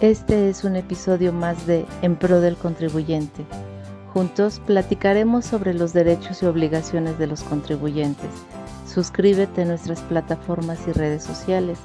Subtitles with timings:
[0.00, 3.44] Este es un episodio más de En Pro del Contribuyente.
[4.14, 8.30] Juntos platicaremos sobre los derechos y obligaciones de los contribuyentes.
[8.86, 11.80] Suscríbete a nuestras plataformas y redes sociales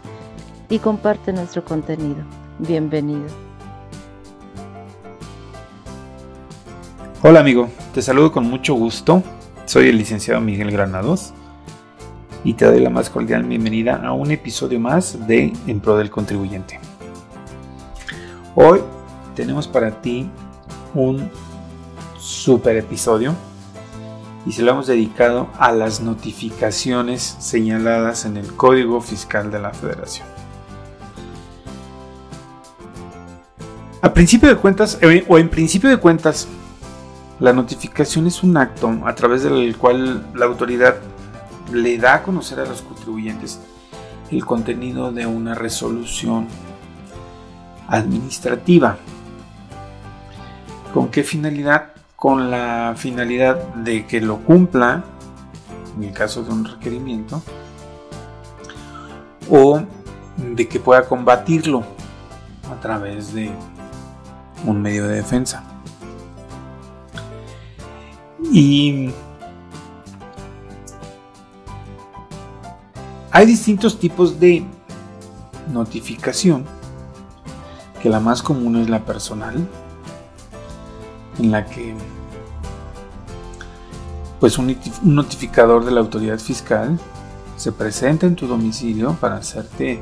[0.69, 2.23] y comparte nuestro contenido.
[2.59, 3.25] Bienvenido.
[7.23, 9.23] Hola amigo, te saludo con mucho gusto.
[9.65, 11.33] Soy el licenciado Miguel Granados
[12.43, 16.11] y te doy la más cordial bienvenida a un episodio más de En Pro del
[16.11, 16.79] Contribuyente.
[18.55, 18.81] Hoy
[19.35, 20.29] tenemos para ti
[20.93, 21.27] un
[22.19, 23.33] super episodio
[24.45, 29.73] y se lo hemos dedicado a las notificaciones señaladas en el Código Fiscal de la
[29.73, 30.27] Federación.
[34.03, 36.47] A principio de cuentas, eh, o en principio de cuentas,
[37.39, 40.97] la notificación es un acto a través del cual la autoridad
[41.71, 43.59] le da a conocer a los contribuyentes
[44.29, 46.47] el contenido de una resolución
[47.87, 48.97] administrativa.
[50.93, 51.93] ¿Con qué finalidad?
[52.15, 55.03] Con la finalidad de que lo cumpla,
[55.97, 57.41] en el caso de un requerimiento,
[59.49, 59.81] o
[60.37, 61.83] de que pueda combatirlo
[62.71, 63.51] a través de
[64.65, 65.63] un medio de defensa.
[68.51, 69.11] Y
[73.31, 74.63] hay distintos tipos de
[75.71, 76.65] notificación
[78.03, 79.65] que la más común es la personal,
[81.39, 81.95] en la que
[84.41, 86.99] pues un notificador de la autoridad fiscal
[87.55, 90.01] se presenta en tu domicilio para hacerte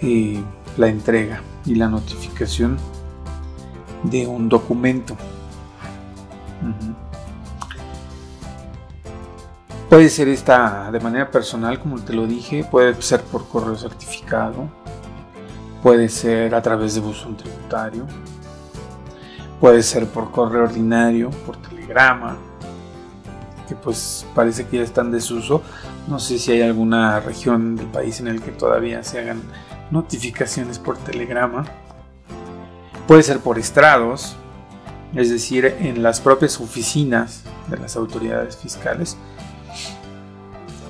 [0.00, 0.42] eh,
[0.78, 2.78] la entrega y la notificación
[4.04, 5.14] de un documento.
[9.90, 14.70] Puede ser esta de manera personal, como te lo dije, puede ser por correo certificado,
[15.84, 18.06] Puede ser a través de buzón tributario.
[19.60, 22.38] Puede ser por correo ordinario, por telegrama,
[23.68, 25.60] que pues parece que ya están en desuso.
[26.08, 29.42] No sé si hay alguna región del país en el que todavía se hagan
[29.90, 31.66] notificaciones por telegrama.
[33.06, 34.36] Puede ser por estrados,
[35.14, 39.18] es decir, en las propias oficinas de las autoridades fiscales.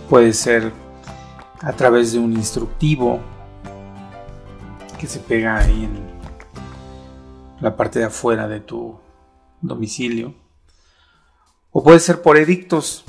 [0.08, 0.70] Puede ser
[1.62, 3.18] a través de un instructivo
[5.04, 6.00] que se pega ahí en
[7.60, 8.96] la parte de afuera de tu
[9.60, 10.32] domicilio.
[11.72, 13.04] O puede ser por edictos,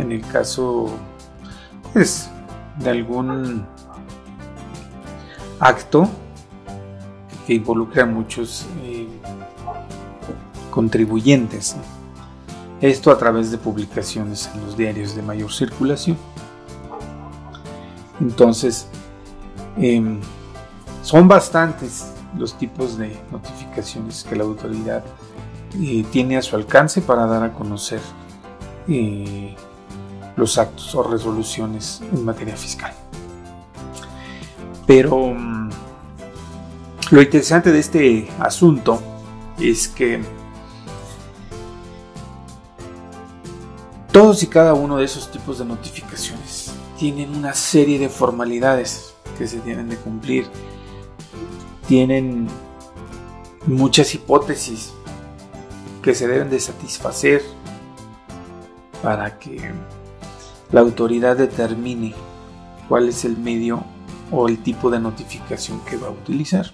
[0.00, 0.90] en el caso
[1.92, 2.28] pues,
[2.80, 3.64] de algún
[5.60, 6.08] acto
[7.46, 9.06] que involucre a muchos eh,
[10.72, 11.76] contribuyentes.
[12.80, 16.16] Esto a través de publicaciones en los diarios de mayor circulación.
[18.20, 18.88] Entonces,
[19.78, 20.20] eh,
[21.02, 25.04] son bastantes los tipos de notificaciones que la autoridad
[25.80, 28.00] eh, tiene a su alcance para dar a conocer
[28.88, 29.54] eh,
[30.36, 32.92] los actos o resoluciones en materia fiscal.
[34.86, 35.70] Pero mm,
[37.10, 39.00] lo interesante de este asunto
[39.58, 40.20] es que
[44.12, 49.46] todos y cada uno de esos tipos de notificaciones tienen una serie de formalidades que
[49.46, 50.46] se tienen de cumplir
[51.90, 52.46] tienen
[53.66, 54.92] muchas hipótesis
[56.04, 57.42] que se deben de satisfacer
[59.02, 59.72] para que
[60.70, 62.14] la autoridad determine
[62.88, 63.82] cuál es el medio
[64.30, 66.72] o el tipo de notificación que va a utilizar.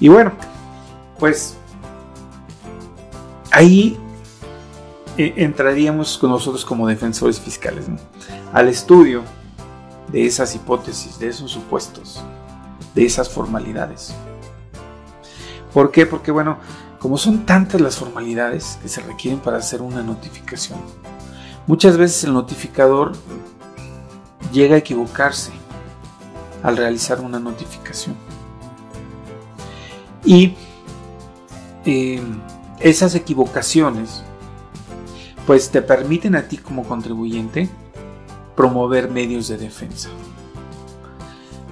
[0.00, 0.32] Y bueno,
[1.18, 1.54] pues
[3.50, 3.98] ahí
[5.18, 7.84] eh, entraríamos con nosotros como defensores fiscales
[8.50, 9.24] al estudio
[10.10, 12.24] de esas hipótesis, de esos supuestos
[12.94, 14.14] de esas formalidades.
[15.72, 16.06] ¿Por qué?
[16.06, 16.58] Porque bueno,
[17.00, 20.78] como son tantas las formalidades que se requieren para hacer una notificación,
[21.66, 23.12] muchas veces el notificador
[24.52, 25.50] llega a equivocarse
[26.62, 28.14] al realizar una notificación.
[30.24, 30.54] Y
[31.84, 32.22] eh,
[32.80, 34.22] esas equivocaciones
[35.46, 37.68] pues te permiten a ti como contribuyente
[38.56, 40.08] promover medios de defensa.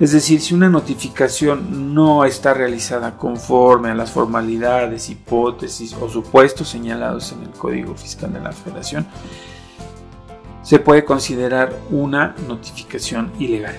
[0.03, 6.69] Es decir, si una notificación no está realizada conforme a las formalidades, hipótesis o supuestos
[6.69, 9.07] señalados en el Código Fiscal de la Federación,
[10.65, 13.77] se puede considerar una notificación ilegal.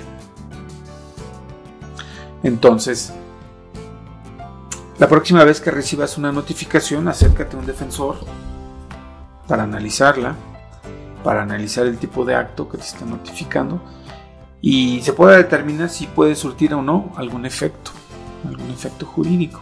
[2.41, 3.11] Entonces,
[4.99, 8.15] la próxima vez que recibas una notificación, acércate a un defensor
[9.45, 10.37] para analizarla,
[11.21, 13.81] para analizar el tipo de acto que te está notificando
[14.65, 17.91] y se puede determinar si puede surtir o no algún efecto.
[18.47, 19.61] algún efecto jurídico.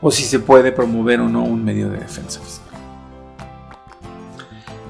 [0.00, 2.80] O si se puede promover o no un medio de defensa fiscal.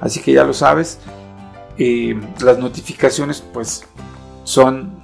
[0.00, 1.00] Así que ya lo sabes,
[1.76, 3.84] eh, las notificaciones pues
[4.44, 5.02] son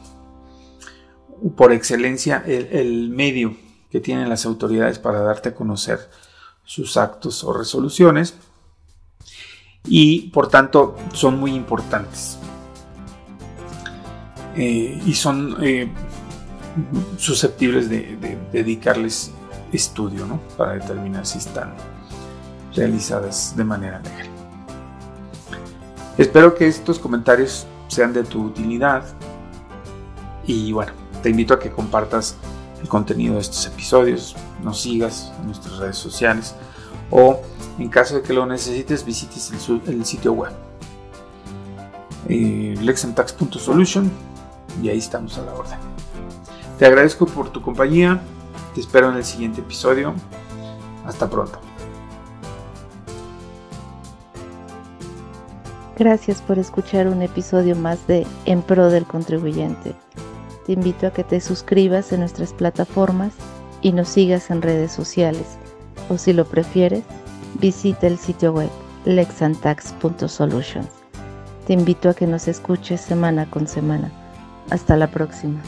[1.55, 3.55] por excelencia el, medio
[3.91, 6.09] que tienen las autoridades para darte a conocer
[6.65, 8.35] sus actos o resoluciones
[9.85, 12.39] y por tanto son muy importantes
[14.61, 15.89] eh, y son eh,
[17.17, 19.31] susceptibles de, dedicarles
[19.73, 20.27] estudio
[20.57, 21.75] para determinar si están
[22.75, 24.27] realizadas de manera legal.
[26.17, 29.05] Espero que estos comentarios sean de tu utilidad
[30.45, 30.91] y bueno,
[31.23, 32.35] te invito a que compartas
[32.83, 34.35] el contenido de estos episodios,
[34.65, 36.57] nos sigas en nuestras redes sociales
[37.13, 37.43] o
[37.79, 39.53] en caso de que lo necesites visites
[39.87, 40.53] el, sitio web
[42.29, 44.28] eh, lexantax.solution
[44.83, 45.79] y ahí estamos a la orden.
[46.79, 48.21] Te agradezco por tu compañía,
[48.75, 50.15] te espero en el siguiente episodio.
[51.05, 51.59] Hasta pronto.
[55.99, 59.97] Gracias por escuchar un episodio más de En Pro del Contribuyente.
[60.65, 63.33] Te invito a que te suscribas en nuestras plataformas
[63.81, 65.59] y nos sigas en redes sociales.
[66.09, 67.03] O si lo prefieres,
[67.59, 68.71] visita el sitio web
[69.07, 70.89] lexantax.solutions.
[71.67, 74.13] Te invito a que nos escuches semana con semana.
[74.71, 75.61] Hasta la próxima.